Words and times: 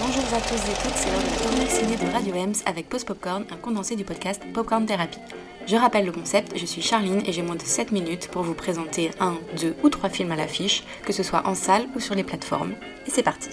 Bonjour 0.00 0.24
à 0.34 0.40
tous 0.40 0.54
et 0.54 0.82
toutes, 0.82 0.96
c'est 0.96 1.10
l'heure 1.10 1.22
de 1.22 1.38
chronique 1.38 1.70
ciné 1.70 1.96
de 1.96 2.12
Radio 2.12 2.34
Ems 2.34 2.54
avec 2.66 2.88
Post 2.88 3.06
Popcorn, 3.06 3.44
un 3.50 3.56
condensé 3.56 3.94
du 3.94 4.04
podcast 4.04 4.42
Popcorn 4.52 4.86
Therapy. 4.86 5.18
Je 5.66 5.76
rappelle 5.76 6.04
le 6.04 6.10
concept, 6.10 6.58
je 6.58 6.66
suis 6.66 6.82
Charline 6.82 7.22
et 7.24 7.32
j'ai 7.32 7.42
moins 7.42 7.54
de 7.54 7.62
7 7.62 7.92
minutes 7.92 8.28
pour 8.28 8.42
vous 8.42 8.54
présenter 8.54 9.12
un, 9.20 9.36
deux 9.60 9.76
ou 9.84 9.88
trois 9.90 10.08
films 10.08 10.32
à 10.32 10.36
l'affiche, 10.36 10.82
que 11.04 11.12
ce 11.12 11.22
soit 11.22 11.46
en 11.46 11.54
salle 11.54 11.86
ou 11.94 12.00
sur 12.00 12.16
les 12.16 12.24
plateformes. 12.24 12.72
Et 13.06 13.10
c'est 13.10 13.22
parti 13.22 13.50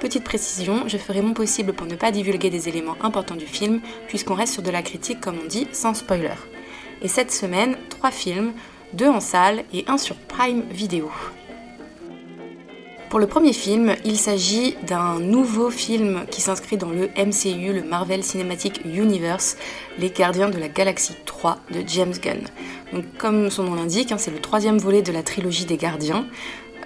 Petite 0.00 0.24
précision, 0.24 0.84
je 0.88 0.96
ferai 0.96 1.20
mon 1.20 1.34
possible 1.34 1.74
pour 1.74 1.86
ne 1.86 1.94
pas 1.94 2.10
divulguer 2.10 2.48
des 2.48 2.70
éléments 2.70 2.96
importants 3.02 3.36
du 3.36 3.46
film, 3.46 3.80
puisqu'on 4.08 4.34
reste 4.34 4.54
sur 4.54 4.62
de 4.62 4.70
la 4.70 4.82
critique 4.82 5.20
comme 5.20 5.38
on 5.44 5.46
dit, 5.46 5.68
sans 5.72 5.92
spoiler. 5.92 6.36
Et 7.02 7.08
cette 7.08 7.32
semaine, 7.32 7.76
trois 7.90 8.10
films, 8.10 8.54
deux 8.94 9.08
en 9.08 9.20
salle 9.20 9.64
et 9.74 9.84
un 9.88 9.98
sur 9.98 10.16
Prime 10.16 10.62
Video. 10.70 11.10
Pour 13.10 13.18
le 13.18 13.26
premier 13.26 13.52
film, 13.52 13.96
il 14.04 14.16
s'agit 14.16 14.76
d'un 14.86 15.18
nouveau 15.18 15.68
film 15.68 16.26
qui 16.30 16.40
s'inscrit 16.40 16.76
dans 16.76 16.90
le 16.90 17.08
MCU, 17.16 17.72
le 17.72 17.82
Marvel 17.82 18.22
Cinematic 18.22 18.82
Universe, 18.84 19.56
Les 19.98 20.10
Gardiens 20.10 20.48
de 20.48 20.58
la 20.58 20.68
Galaxie 20.68 21.16
3 21.26 21.58
de 21.72 21.82
James 21.88 22.14
Gunn. 22.22 22.38
Donc, 22.92 23.02
comme 23.18 23.50
son 23.50 23.64
nom 23.64 23.74
l'indique, 23.74 24.12
hein, 24.12 24.16
c'est 24.16 24.30
le 24.30 24.38
troisième 24.38 24.78
volet 24.78 25.02
de 25.02 25.10
la 25.10 25.24
trilogie 25.24 25.64
des 25.64 25.76
Gardiens. 25.76 26.24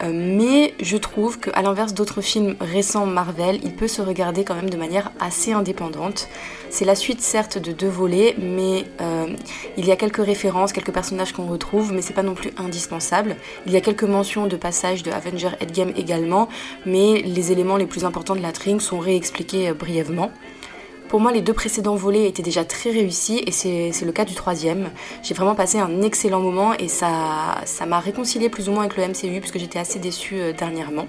Euh, 0.03 0.11
mais 0.13 0.75
je 0.81 0.97
trouve 0.97 1.39
qu'à 1.39 1.63
l'inverse 1.63 1.95
d'autres 1.95 2.21
films 2.21 2.57
récents 2.61 3.07
Marvel, 3.07 3.61
il 3.63 3.75
peut 3.75 3.89
se 3.89 4.03
regarder 4.03 4.45
quand 4.45 4.55
même 4.55 4.71
de 4.71 4.77
manière 4.77 5.13
assez 5.21 5.53
indépendante. 5.53 6.29
C'est 6.71 6.85
la 6.85 6.95
suite 6.95 7.21
certes 7.21 7.59
de 7.59 7.73
deux 7.73 7.89
volets, 7.89 8.35
mais 8.39 8.85
euh, 9.01 9.29
il 9.77 9.87
y 9.87 9.93
a 9.93 9.97
quelques 9.97 10.25
références, 10.25 10.73
quelques 10.73 10.93
personnages 10.93 11.33
qu'on 11.33 11.47
retrouve, 11.47 11.93
mais 11.93 12.03
c'est 12.03 12.15
pas 12.15 12.23
non 12.23 12.35
plus 12.35 12.51
indispensable. 12.57 13.37
Il 13.67 13.73
y 13.73 13.77
a 13.77 13.81
quelques 13.81 14.05
mentions 14.05 14.47
de 14.47 14.57
passages 14.57 15.03
de 15.03 15.13
Avenger 15.13 15.51
Endgame 15.63 15.93
également, 15.97 16.49
mais 16.85 17.23
les 17.23 17.53
éléments 17.53 17.77
les 17.77 17.87
plus 17.87 18.05
importants 18.05 18.35
de 18.35 18.43
la 18.43 18.53
trame 18.53 18.81
sont 18.81 18.99
réexpliqués 18.99 19.69
euh, 19.69 19.75
brièvement. 19.75 20.33
Pour 21.15 21.21
moi, 21.21 21.31
les 21.31 21.43
deux 21.43 21.53
précédents 21.53 21.95
volets 21.95 22.27
étaient 22.27 22.43
déjà 22.43 22.65
très 22.65 22.91
réussis 22.91 23.41
et 23.47 23.53
c'est 23.53 24.05
le 24.05 24.11
cas 24.11 24.25
du 24.25 24.35
troisième. 24.35 24.91
J'ai 25.23 25.33
vraiment 25.33 25.55
passé 25.55 25.79
un 25.79 26.03
excellent 26.03 26.41
moment 26.41 26.75
et 26.75 26.89
ça 26.89 27.63
m'a 27.87 28.01
réconcilié 28.01 28.49
plus 28.49 28.69
ou 28.69 28.73
moins 28.73 28.83
avec 28.83 28.97
le 28.97 29.07
MCU 29.07 29.39
puisque 29.39 29.59
j'étais 29.59 29.79
assez 29.79 30.01
déçue 30.01 30.41
euh, 30.41 30.53
dernièrement. 30.53 31.07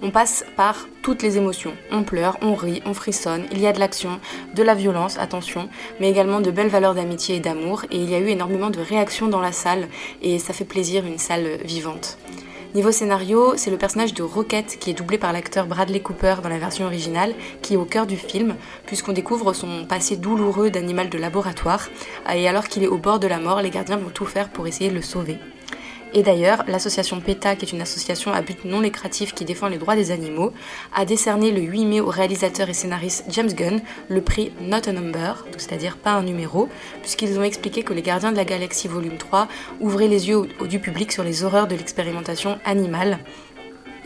On 0.00 0.12
passe 0.12 0.44
par 0.56 0.86
toutes 1.02 1.24
les 1.24 1.38
émotions. 1.38 1.72
On 1.90 2.04
pleure, 2.04 2.38
on 2.40 2.54
rit, 2.54 2.82
on 2.86 2.94
frissonne, 2.94 3.46
il 3.50 3.58
y 3.58 3.66
a 3.66 3.72
de 3.72 3.80
l'action, 3.80 4.20
de 4.54 4.62
la 4.62 4.76
violence, 4.76 5.18
attention, 5.18 5.68
mais 5.98 6.08
également 6.08 6.40
de 6.40 6.52
belles 6.52 6.68
valeurs 6.68 6.94
d'amitié 6.94 7.34
et 7.34 7.40
d'amour. 7.40 7.82
Et 7.90 7.96
il 7.96 8.08
y 8.08 8.14
a 8.14 8.20
eu 8.20 8.28
énormément 8.28 8.70
de 8.70 8.78
réactions 8.78 9.26
dans 9.26 9.40
la 9.40 9.50
salle 9.50 9.88
et 10.22 10.38
ça 10.38 10.52
fait 10.52 10.64
plaisir, 10.64 11.04
une 11.04 11.18
salle 11.18 11.58
vivante. 11.64 12.16
Niveau 12.76 12.92
scénario, 12.92 13.54
c'est 13.56 13.70
le 13.70 13.78
personnage 13.78 14.12
de 14.12 14.22
Rocket 14.22 14.78
qui 14.78 14.90
est 14.90 14.92
doublé 14.92 15.16
par 15.16 15.32
l'acteur 15.32 15.64
Bradley 15.64 16.00
Cooper 16.00 16.34
dans 16.42 16.50
la 16.50 16.58
version 16.58 16.84
originale, 16.84 17.34
qui 17.62 17.72
est 17.72 17.78
au 17.78 17.86
cœur 17.86 18.06
du 18.06 18.18
film, 18.18 18.54
puisqu'on 18.84 19.14
découvre 19.14 19.54
son 19.54 19.86
passé 19.86 20.18
douloureux 20.18 20.68
d'animal 20.68 21.08
de 21.08 21.16
laboratoire, 21.16 21.88
et 22.30 22.46
alors 22.46 22.68
qu'il 22.68 22.84
est 22.84 22.88
au 22.88 22.98
bord 22.98 23.18
de 23.18 23.28
la 23.28 23.38
mort, 23.38 23.62
les 23.62 23.70
gardiens 23.70 23.96
vont 23.96 24.10
tout 24.10 24.26
faire 24.26 24.50
pour 24.50 24.66
essayer 24.66 24.90
de 24.90 24.94
le 24.94 25.00
sauver. 25.00 25.38
Et 26.16 26.22
d'ailleurs, 26.22 26.64
l'association 26.66 27.20
PETA, 27.20 27.56
qui 27.56 27.66
est 27.66 27.72
une 27.72 27.82
association 27.82 28.32
à 28.32 28.40
but 28.40 28.64
non 28.64 28.80
lucratif 28.80 29.34
qui 29.34 29.44
défend 29.44 29.68
les 29.68 29.76
droits 29.76 29.96
des 29.96 30.12
animaux, 30.12 30.50
a 30.94 31.04
décerné 31.04 31.50
le 31.50 31.60
8 31.60 31.84
mai 31.84 32.00
au 32.00 32.08
réalisateur 32.08 32.70
et 32.70 32.72
scénariste 32.72 33.26
James 33.28 33.52
Gunn 33.52 33.82
le 34.08 34.22
prix 34.22 34.50
Not 34.62 34.88
a 34.88 34.92
Number, 34.92 35.44
c'est-à-dire 35.58 35.98
pas 35.98 36.12
un 36.12 36.22
numéro, 36.22 36.70
puisqu'ils 37.02 37.38
ont 37.38 37.42
expliqué 37.42 37.82
que 37.82 37.92
Les 37.92 38.00
Gardiens 38.00 38.32
de 38.32 38.38
la 38.38 38.46
Galaxie 38.46 38.88
Volume 38.88 39.18
3 39.18 39.46
ouvraient 39.80 40.08
les 40.08 40.30
yeux 40.30 40.48
du 40.66 40.78
public 40.78 41.12
sur 41.12 41.22
les 41.22 41.44
horreurs 41.44 41.68
de 41.68 41.74
l'expérimentation 41.74 42.58
animale. 42.64 43.18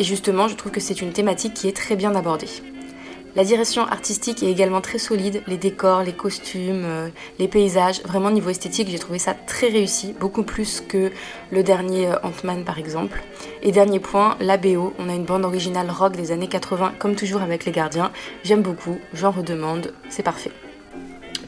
Et 0.00 0.02
justement, 0.02 0.48
je 0.48 0.56
trouve 0.56 0.72
que 0.72 0.80
c'est 0.80 1.00
une 1.00 1.12
thématique 1.12 1.55
qui 1.55 1.69
est 1.69 1.77
très 1.77 1.95
bien 1.95 2.17
abordée. 2.17 2.48
La 3.36 3.45
direction 3.45 3.83
artistique 3.83 4.42
est 4.42 4.50
également 4.50 4.81
très 4.81 4.98
solide, 4.98 5.42
les 5.47 5.56
décors, 5.56 6.03
les 6.03 6.12
costumes, 6.12 6.83
euh, 6.84 7.09
les 7.39 7.47
paysages, 7.47 8.03
vraiment 8.03 8.31
niveau 8.31 8.50
esthétique 8.50 8.89
j'ai 8.91 8.98
trouvé 8.98 9.20
ça 9.20 9.34
très 9.34 9.69
réussi, 9.69 10.14
beaucoup 10.18 10.42
plus 10.42 10.80
que 10.80 11.13
le 11.52 11.63
dernier 11.63 12.08
euh, 12.08 12.17
Ant-Man 12.24 12.64
par 12.64 12.79
exemple. 12.79 13.23
Et 13.63 13.70
dernier 13.70 14.01
point, 14.01 14.36
la 14.40 14.57
BO, 14.57 14.95
on 14.98 15.08
a 15.08 15.14
une 15.14 15.24
bande 15.24 15.45
originale 15.45 15.90
rock 15.90 16.17
des 16.17 16.33
années 16.33 16.48
80 16.48 16.95
comme 16.98 17.14
toujours 17.14 17.42
avec 17.42 17.64
les 17.64 17.73
gardiens, 17.73 18.11
j'aime 18.42 18.63
beaucoup, 18.63 18.98
j'en 19.14 19.30
redemande, 19.30 19.92
c'est 20.08 20.24
parfait. 20.24 20.51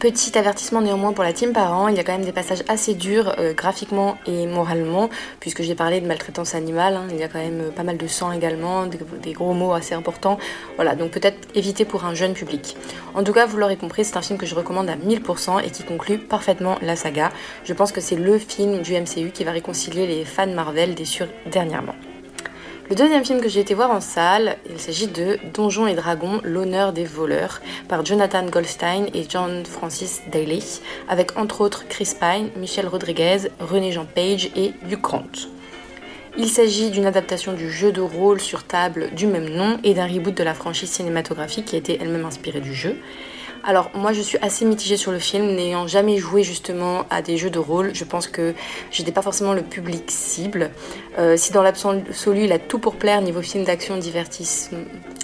Petit 0.02 0.36
avertissement 0.36 0.80
néanmoins 0.80 1.12
pour 1.12 1.22
la 1.22 1.32
team 1.32 1.52
parents, 1.52 1.86
il 1.86 1.94
y 1.94 2.00
a 2.00 2.02
quand 2.02 2.10
même 2.10 2.24
des 2.24 2.32
passages 2.32 2.64
assez 2.66 2.94
durs 2.94 3.36
euh, 3.38 3.54
graphiquement 3.54 4.18
et 4.26 4.48
moralement, 4.48 5.08
puisque 5.38 5.62
j'ai 5.62 5.76
parlé 5.76 6.00
de 6.00 6.08
maltraitance 6.08 6.56
animale, 6.56 6.96
hein. 6.96 7.06
il 7.10 7.18
y 7.18 7.22
a 7.22 7.28
quand 7.28 7.38
même 7.38 7.60
euh, 7.60 7.70
pas 7.70 7.84
mal 7.84 7.98
de 7.98 8.08
sang 8.08 8.32
également, 8.32 8.86
des, 8.86 9.32
gros 9.32 9.54
mots 9.54 9.74
assez 9.74 9.94
importants. 9.94 10.38
Voilà, 10.74 10.96
donc 10.96 11.12
peut-être 11.12 11.46
éviter 11.54 11.84
pour 11.84 12.04
un 12.04 12.14
jeune 12.14 12.32
public. 12.32 12.76
En 13.14 13.22
tout 13.22 13.32
cas, 13.32 13.46
vous 13.46 13.58
l'aurez 13.58 13.76
compris, 13.76 14.04
c'est 14.04 14.16
un 14.16 14.22
film 14.22 14.40
que 14.40 14.46
je 14.46 14.56
recommande 14.56 14.90
à 14.90 14.96
1000% 14.96 15.64
et 15.64 15.70
qui 15.70 15.84
conclut 15.84 16.18
parfaitement 16.18 16.78
la 16.82 16.96
saga. 16.96 17.30
Je 17.62 17.72
pense 17.72 17.92
que 17.92 18.00
c'est 18.00 18.16
le 18.16 18.38
film 18.38 18.82
du 18.82 18.94
MCU 18.94 19.30
qui 19.30 19.44
va 19.44 19.52
réconcilier 19.52 20.08
les 20.08 20.24
fans 20.24 20.48
Marvel 20.48 20.96
déçus 20.96 21.26
dernièrement. 21.48 21.94
Le 22.92 22.96
deuxième 22.96 23.24
film 23.24 23.40
que 23.40 23.48
j'ai 23.48 23.60
été 23.60 23.72
voir 23.72 23.90
en 23.90 24.02
salle, 24.02 24.58
il 24.68 24.78
s'agit 24.78 25.06
de 25.06 25.38
Donjons 25.54 25.86
et 25.86 25.94
Dragons, 25.94 26.42
l'honneur 26.44 26.92
des 26.92 27.06
voleurs, 27.06 27.62
par 27.88 28.04
Jonathan 28.04 28.44
Goldstein 28.44 29.06
et 29.14 29.24
John 29.26 29.64
Francis 29.64 30.20
Daly, 30.30 30.62
avec 31.08 31.38
entre 31.38 31.62
autres 31.62 31.88
Chris 31.88 32.12
Pine, 32.20 32.50
Michel 32.54 32.86
Rodriguez, 32.86 33.48
René 33.60 33.92
Jean 33.92 34.04
Page 34.04 34.50
et 34.56 34.74
Hugh 34.86 35.00
Grant. 35.00 35.24
Il 36.36 36.50
s'agit 36.50 36.90
d'une 36.90 37.06
adaptation 37.06 37.54
du 37.54 37.70
jeu 37.70 37.92
de 37.92 38.02
rôle 38.02 38.42
sur 38.42 38.64
table 38.64 39.08
du 39.14 39.26
même 39.26 39.48
nom 39.48 39.78
et 39.84 39.94
d'un 39.94 40.06
reboot 40.06 40.36
de 40.36 40.42
la 40.42 40.52
franchise 40.52 40.90
cinématographique 40.90 41.64
qui 41.64 41.76
a 41.76 41.78
été 41.78 41.96
elle-même 41.98 42.26
inspirée 42.26 42.60
du 42.60 42.74
jeu. 42.74 42.98
Alors 43.64 43.90
moi 43.94 44.12
je 44.12 44.20
suis 44.20 44.38
assez 44.38 44.64
mitigée 44.64 44.96
sur 44.96 45.12
le 45.12 45.20
film, 45.20 45.46
n'ayant 45.54 45.86
jamais 45.86 46.18
joué 46.18 46.42
justement 46.42 47.06
à 47.10 47.22
des 47.22 47.36
jeux 47.36 47.50
de 47.50 47.60
rôle, 47.60 47.94
je 47.94 48.02
pense 48.02 48.26
que 48.26 48.54
j'étais 48.90 49.12
pas 49.12 49.22
forcément 49.22 49.52
le 49.52 49.62
public 49.62 50.10
cible. 50.10 50.72
Euh, 51.18 51.36
si 51.36 51.52
dans 51.52 51.62
l'absolu 51.62 52.44
il 52.44 52.52
a 52.52 52.58
tout 52.58 52.80
pour 52.80 52.96
plaire 52.96 53.22
niveau 53.22 53.40
film 53.40 53.62
d'action 53.64 53.96
divertissement, 53.96 54.80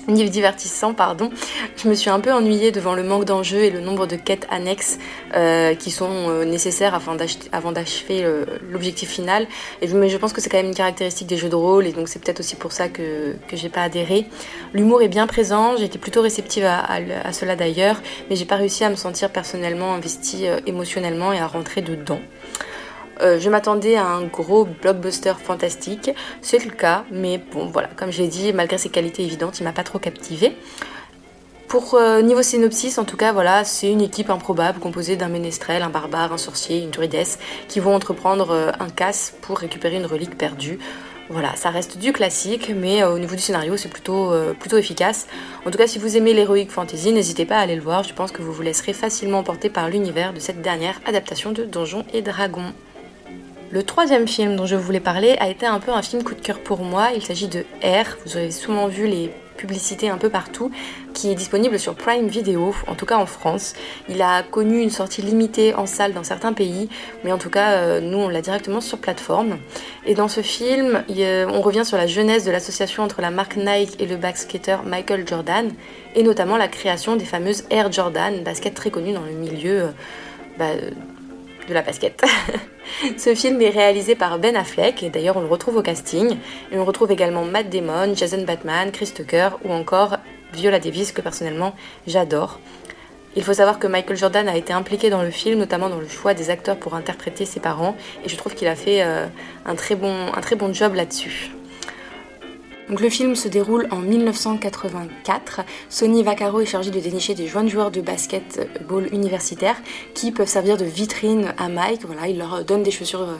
divertissant, 0.28 0.94
pardon, 0.94 1.30
je 1.76 1.88
me 1.88 1.94
suis 1.94 2.10
un 2.10 2.20
peu 2.20 2.32
ennuyée 2.32 2.72
devant 2.72 2.94
le 2.94 3.02
manque 3.02 3.24
d'enjeux 3.24 3.62
et 3.62 3.70
le 3.70 3.80
nombre 3.80 4.06
de 4.06 4.16
quêtes 4.16 4.46
annexes 4.50 4.98
euh, 5.34 5.74
qui 5.74 5.90
sont 5.90 6.28
euh, 6.28 6.44
nécessaires 6.44 6.94
avant 6.94 7.72
d'achever 7.72 8.26
l'objectif 8.70 9.08
final. 9.08 9.46
Et, 9.82 9.88
mais 9.88 10.08
je 10.08 10.16
pense 10.16 10.32
que 10.32 10.40
c'est 10.40 10.48
quand 10.48 10.58
même 10.58 10.66
une 10.66 10.74
caractéristique 10.74 11.26
des 11.26 11.36
jeux 11.36 11.48
de 11.48 11.56
rôle 11.56 11.86
et 11.86 11.92
donc 11.92 12.08
c'est 12.08 12.22
peut-être 12.22 12.40
aussi 12.40 12.56
pour 12.56 12.72
ça 12.72 12.88
que, 12.88 13.34
que 13.48 13.56
j'ai 13.56 13.68
pas 13.68 13.82
adhéré. 13.82 14.26
L'humour 14.74 15.02
est 15.02 15.08
bien 15.08 15.26
présent, 15.26 15.76
j'étais 15.76 15.98
plutôt 15.98 16.22
réceptive 16.22 16.64
à, 16.64 16.84
à 17.24 17.32
cela 17.32 17.56
d'ailleurs, 17.56 18.00
mais 18.28 18.36
j'ai 18.36 18.44
pas 18.44 18.56
réussi 18.56 18.84
à 18.84 18.90
me 18.90 18.96
sentir 18.96 19.30
personnellement 19.30 19.94
investie 19.94 20.46
euh, 20.46 20.60
émotionnellement 20.66 21.32
et 21.32 21.38
à 21.38 21.46
rentrer 21.46 21.82
dedans. 21.82 22.20
Euh, 23.20 23.38
je 23.38 23.50
m'attendais 23.50 23.96
à 23.96 24.06
un 24.06 24.24
gros 24.24 24.64
blockbuster 24.64 25.34
fantastique, 25.42 26.10
c'est 26.40 26.64
le 26.64 26.70
cas, 26.70 27.04
mais 27.10 27.38
bon 27.52 27.66
voilà, 27.66 27.88
comme 27.96 28.10
je 28.10 28.22
l'ai 28.22 28.28
dit, 28.28 28.52
malgré 28.52 28.78
ses 28.78 28.88
qualités 28.88 29.22
évidentes, 29.22 29.58
il 29.60 29.64
m'a 29.64 29.72
pas 29.72 29.84
trop 29.84 29.98
captivé. 29.98 30.56
Pour 31.66 31.94
euh, 31.94 32.22
niveau 32.22 32.42
synopsis, 32.42 32.96
en 32.96 33.04
tout 33.04 33.16
cas, 33.16 33.32
voilà, 33.32 33.64
c'est 33.64 33.90
une 33.90 34.00
équipe 34.00 34.30
improbable 34.30 34.78
composée 34.78 35.16
d'un 35.16 35.28
ménestrel, 35.28 35.82
un 35.82 35.90
barbare, 35.90 36.32
un 36.32 36.38
sorcier, 36.38 36.82
une 36.82 36.90
druidesse, 36.90 37.38
qui 37.68 37.80
vont 37.80 37.94
entreprendre 37.94 38.72
un 38.78 38.88
casse 38.88 39.34
pour 39.42 39.58
récupérer 39.58 39.96
une 39.96 40.06
relique 40.06 40.38
perdue. 40.38 40.78
Voilà, 41.30 41.54
ça 41.56 41.68
reste 41.68 41.98
du 41.98 42.12
classique, 42.12 42.72
mais 42.74 43.02
euh, 43.02 43.12
au 43.12 43.18
niveau 43.18 43.34
du 43.34 43.42
scénario, 43.42 43.76
c'est 43.76 43.90
plutôt, 43.90 44.32
euh, 44.32 44.54
plutôt 44.54 44.78
efficace. 44.78 45.26
En 45.66 45.70
tout 45.70 45.76
cas, 45.76 45.86
si 45.86 45.98
vous 45.98 46.16
aimez 46.16 46.32
l'héroïque 46.32 46.70
fantasy, 46.70 47.12
n'hésitez 47.12 47.44
pas 47.44 47.56
à 47.56 47.60
aller 47.60 47.76
le 47.76 47.82
voir. 47.82 48.02
Je 48.02 48.14
pense 48.14 48.32
que 48.32 48.40
vous 48.40 48.52
vous 48.52 48.62
laisserez 48.62 48.94
facilement 48.94 49.40
emporter 49.40 49.68
par 49.68 49.90
l'univers 49.90 50.32
de 50.32 50.40
cette 50.40 50.62
dernière 50.62 50.98
adaptation 51.04 51.52
de 51.52 51.64
Donjons 51.64 52.06
et 52.14 52.22
Dragons. 52.22 52.72
Le 53.70 53.82
troisième 53.82 54.26
film 54.26 54.56
dont 54.56 54.66
je 54.66 54.76
voulais 54.76 55.00
parler 55.00 55.36
a 55.40 55.48
été 55.48 55.66
un 55.66 55.78
peu 55.78 55.92
un 55.92 56.02
film 56.02 56.22
coup 56.22 56.34
de 56.34 56.40
cœur 56.40 56.58
pour 56.58 56.80
moi. 56.80 57.08
Il 57.14 57.22
s'agit 57.22 57.48
de 57.48 57.60
R. 57.82 58.16
Vous 58.24 58.36
avez 58.36 58.50
souvent 58.50 58.88
vu 58.88 59.06
les 59.06 59.30
publicité 59.58 60.08
un 60.08 60.16
peu 60.16 60.30
partout, 60.30 60.70
qui 61.12 61.30
est 61.30 61.34
disponible 61.34 61.78
sur 61.78 61.94
Prime 61.94 62.28
Video, 62.28 62.74
en 62.86 62.94
tout 62.94 63.04
cas 63.04 63.18
en 63.18 63.26
France. 63.26 63.74
Il 64.08 64.22
a 64.22 64.42
connu 64.42 64.80
une 64.80 64.90
sortie 64.90 65.20
limitée 65.20 65.74
en 65.74 65.84
salle 65.84 66.14
dans 66.14 66.22
certains 66.22 66.54
pays, 66.54 66.88
mais 67.24 67.32
en 67.32 67.38
tout 67.38 67.50
cas, 67.50 67.72
euh, 67.72 68.00
nous, 68.00 68.18
on 68.18 68.28
l'a 68.28 68.40
directement 68.40 68.80
sur 68.80 68.98
plateforme. 68.98 69.58
Et 70.06 70.14
dans 70.14 70.28
ce 70.28 70.40
film, 70.40 71.02
on 71.08 71.60
revient 71.60 71.84
sur 71.84 71.98
la 71.98 72.06
jeunesse 72.06 72.44
de 72.44 72.50
l'association 72.50 73.02
entre 73.02 73.20
la 73.20 73.30
marque 73.30 73.56
Nike 73.56 74.00
et 74.00 74.06
le 74.06 74.16
basketteur 74.16 74.84
Michael 74.84 75.28
Jordan, 75.28 75.72
et 76.14 76.22
notamment 76.22 76.56
la 76.56 76.68
création 76.68 77.16
des 77.16 77.26
fameuses 77.26 77.64
Air 77.70 77.92
Jordan, 77.92 78.42
basket 78.44 78.74
très 78.74 78.90
connu 78.90 79.12
dans 79.12 79.24
le 79.24 79.32
milieu 79.32 79.82
euh, 79.82 79.88
bah, 80.56 80.70
de 81.68 81.74
la 81.74 81.82
basket. 81.82 82.22
Ce 83.18 83.34
film 83.34 83.60
est 83.60 83.70
réalisé 83.70 84.14
par 84.14 84.38
Ben 84.38 84.56
Affleck, 84.56 85.02
et 85.02 85.10
d'ailleurs 85.10 85.36
on 85.36 85.40
le 85.40 85.46
retrouve 85.46 85.76
au 85.76 85.82
casting. 85.82 86.36
Et 86.72 86.78
on 86.78 86.84
retrouve 86.84 87.12
également 87.12 87.44
Matt 87.44 87.68
Damon, 87.68 88.14
Jason 88.14 88.42
Batman, 88.42 88.90
Chris 88.90 89.12
Tucker 89.14 89.50
ou 89.64 89.72
encore 89.72 90.16
Viola 90.52 90.78
Davis, 90.78 91.12
que 91.12 91.20
personnellement 91.20 91.74
j'adore. 92.06 92.58
Il 93.36 93.44
faut 93.44 93.54
savoir 93.54 93.78
que 93.78 93.86
Michael 93.86 94.16
Jordan 94.16 94.48
a 94.48 94.56
été 94.56 94.72
impliqué 94.72 95.10
dans 95.10 95.22
le 95.22 95.30
film, 95.30 95.58
notamment 95.58 95.88
dans 95.88 96.00
le 96.00 96.08
choix 96.08 96.34
des 96.34 96.50
acteurs 96.50 96.76
pour 96.76 96.94
interpréter 96.94 97.44
ses 97.44 97.60
parents, 97.60 97.96
et 98.24 98.28
je 98.28 98.36
trouve 98.36 98.54
qu'il 98.54 98.66
a 98.68 98.74
fait 98.74 99.02
euh, 99.02 99.26
un, 99.66 99.74
très 99.74 99.96
un 100.02 100.40
très 100.40 100.56
bon 100.56 100.72
job 100.72 100.94
là-dessus. 100.94 101.50
Donc 102.88 103.00
le 103.00 103.10
film 103.10 103.36
se 103.36 103.48
déroule 103.48 103.86
en 103.90 103.98
1984. 103.98 105.60
Sonny 105.90 106.22
Vaccaro 106.22 106.60
est 106.60 106.66
chargé 106.66 106.90
de 106.90 106.98
dénicher 107.00 107.34
des 107.34 107.46
jeunes 107.46 107.68
joueurs 107.68 107.90
de 107.90 108.00
basketball 108.00 109.08
universitaires 109.12 109.76
qui 110.14 110.32
peuvent 110.32 110.48
servir 110.48 110.78
de 110.78 110.86
vitrine 110.86 111.52
à 111.58 111.68
Mike. 111.68 112.00
Il 112.26 112.38
leur 112.38 112.64
donne 112.64 112.82
des 112.82 112.90
chaussures, 112.90 113.22
euh, 113.22 113.36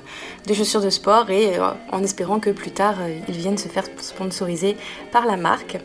des 0.46 0.52
chaussures 0.52 0.82
de 0.82 0.90
sport 0.90 1.30
et 1.30 1.58
euh, 1.58 1.70
en 1.92 2.02
espérant 2.02 2.40
que 2.40 2.50
plus 2.50 2.72
tard 2.72 2.96
euh, 3.00 3.16
ils 3.28 3.36
viennent 3.36 3.56
se 3.56 3.68
faire 3.68 3.84
sponsoriser 3.98 4.76
par 5.12 5.24
la 5.24 5.38
marque. 5.38 5.78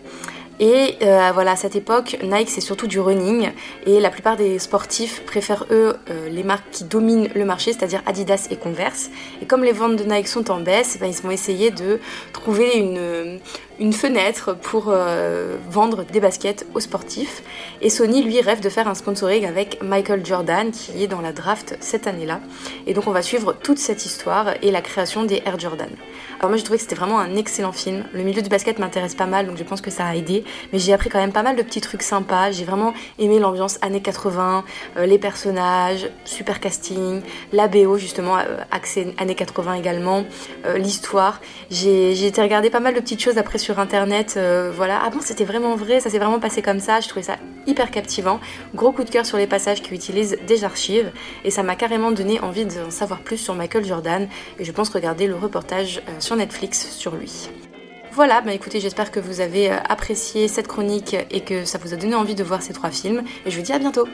Et 0.59 0.97
euh, 1.01 1.31
voilà, 1.33 1.51
à 1.51 1.55
cette 1.55 1.75
époque, 1.75 2.17
Nike 2.23 2.49
c'est 2.49 2.61
surtout 2.61 2.87
du 2.87 2.99
running 2.99 3.51
et 3.85 3.99
la 3.99 4.09
plupart 4.09 4.37
des 4.37 4.59
sportifs 4.59 5.23
préfèrent 5.25 5.65
eux 5.71 5.95
euh, 6.09 6.29
les 6.29 6.43
marques 6.43 6.69
qui 6.71 6.83
dominent 6.83 7.29
le 7.33 7.43
marché, 7.43 7.73
c'est-à-dire 7.73 8.01
Adidas 8.05 8.47
et 8.51 8.55
Converse. 8.55 9.09
Et 9.41 9.45
comme 9.45 9.63
les 9.63 9.71
ventes 9.71 9.95
de 9.95 10.03
Nike 10.03 10.27
sont 10.27 10.51
en 10.51 10.59
baisse, 10.59 10.97
ben, 10.99 11.07
ils 11.07 11.21
vont 11.23 11.31
essayer 11.31 11.71
de 11.71 11.99
trouver 12.33 12.77
une, 12.77 13.39
une 13.79 13.93
fenêtre 13.93 14.55
pour 14.55 14.85
euh, 14.87 15.57
vendre 15.69 16.03
des 16.03 16.19
baskets 16.19 16.65
aux 16.73 16.79
sportifs. 16.79 17.43
Et 17.81 17.89
Sony, 17.89 18.23
lui, 18.23 18.41
rêve 18.41 18.61
de 18.61 18.69
faire 18.69 18.87
un 18.87 18.95
sponsoring 18.95 19.45
avec 19.45 19.81
Michael 19.81 20.25
Jordan 20.25 20.71
qui 20.71 21.03
est 21.03 21.07
dans 21.07 21.21
la 21.21 21.33
draft 21.33 21.77
cette 21.79 22.07
année-là. 22.07 22.39
Et 22.87 22.93
donc 22.93 23.07
on 23.07 23.11
va 23.11 23.21
suivre 23.21 23.53
toute 23.53 23.79
cette 23.79 24.05
histoire 24.05 24.53
et 24.61 24.71
la 24.71 24.81
création 24.81 25.23
des 25.23 25.41
Air 25.45 25.59
Jordan. 25.59 25.89
Alors 26.39 26.49
moi 26.49 26.57
j'ai 26.57 26.63
trouvé 26.63 26.77
que 26.77 26.83
c'était 26.83 26.95
vraiment 26.95 27.19
un 27.19 27.35
excellent 27.35 27.71
film. 27.71 28.05
Le 28.13 28.23
milieu 28.23 28.41
du 28.41 28.49
basket 28.49 28.79
m'intéresse 28.79 29.15
pas 29.15 29.25
mal 29.25 29.47
donc 29.47 29.57
je 29.57 29.63
pense 29.63 29.81
que 29.81 29.91
ça 29.91 30.05
a 30.05 30.15
aidé. 30.15 30.43
Mais 30.71 30.79
j'ai 30.79 30.93
appris 30.93 31.09
quand 31.09 31.19
même 31.19 31.31
pas 31.31 31.43
mal 31.43 31.55
de 31.55 31.61
petits 31.61 31.81
trucs 31.81 32.03
sympas. 32.03 32.51
J'ai 32.51 32.65
vraiment 32.65 32.93
aimé 33.19 33.39
l'ambiance 33.39 33.79
années 33.81 34.01
80, 34.01 34.63
euh, 34.97 35.05
les 35.05 35.17
personnages, 35.17 36.09
super 36.25 36.59
casting, 36.59 37.21
la 37.51 37.67
BO 37.67 37.97
justement, 37.97 38.37
euh, 38.37 38.57
accès 38.71 39.13
années 39.17 39.35
80 39.35 39.75
également, 39.75 40.25
euh, 40.65 40.77
l'histoire. 40.77 41.41
J'ai 41.69 42.25
été 42.25 42.41
regarder 42.41 42.69
pas 42.69 42.79
mal 42.79 42.93
de 42.93 42.99
petites 42.99 43.21
choses 43.21 43.37
après 43.37 43.57
sur 43.63 43.79
internet. 43.79 44.39
voilà, 44.75 45.01
ah 45.03 45.09
bon 45.09 45.19
c'était 45.21 45.45
vraiment 45.45 45.75
vrai, 45.75 45.99
ça 45.99 46.09
s'est 46.09 46.19
vraiment 46.19 46.39
passé 46.39 46.61
comme 46.61 46.79
ça. 46.79 46.99
Je 46.99 47.07
trouvais 47.07 47.23
ça 47.23 47.37
hyper 47.65 47.91
captivant. 47.91 48.39
Gros 48.75 48.91
coup 48.91 49.03
de 49.03 49.09
cœur 49.09 49.25
sur 49.25 49.37
les 49.37 49.47
passages 49.47 49.81
qui 49.81 49.93
utilisent 49.93 50.37
des 50.45 50.63
archives. 50.63 51.11
Et 51.43 51.51
ça 51.51 51.63
m'a 51.63 51.75
carrément 51.75 52.11
donné 52.11 52.39
envie 52.41 52.65
d'en 52.65 52.91
savoir 52.91 53.21
plus 53.21 53.37
sur 53.37 53.55
Michael 53.55 53.85
Jordan. 53.85 54.27
Et 54.59 54.65
je 54.65 54.71
pense 54.71 54.89
regarder 54.89 55.27
le 55.27 55.35
reportage 55.35 56.01
sur 56.19 56.35
Netflix 56.35 56.89
sur 56.91 57.15
lui. 57.15 57.49
Voilà, 58.15 58.41
bah 58.41 58.53
écoutez, 58.53 58.79
j'espère 58.79 59.09
que 59.09 59.19
vous 59.19 59.39
avez 59.39 59.71
euh, 59.71 59.77
apprécié 59.89 60.47
cette 60.47 60.67
chronique 60.67 61.15
et 61.31 61.41
que 61.41 61.65
ça 61.65 61.79
vous 61.79 61.95
a 61.95 61.97
donné 61.97 62.13
envie 62.13 62.35
de 62.35 62.43
voir 62.43 62.61
ces 62.61 62.71
trois 62.71 62.91
films. 62.91 63.23
Et 63.43 63.49
je 63.49 63.57
vous 63.57 63.63
dis 63.63 63.73
à 63.73 63.79
bientôt 63.79 64.07